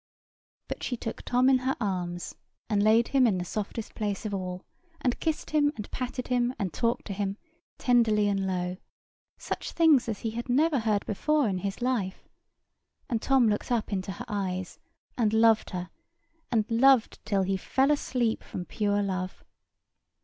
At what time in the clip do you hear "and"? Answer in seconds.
2.67-2.81, 4.99-5.19, 5.75-5.91, 6.57-6.73, 8.27-8.47, 13.11-13.21, 15.19-15.33, 16.51-16.65